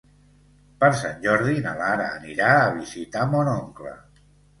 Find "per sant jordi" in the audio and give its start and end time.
0.83-1.61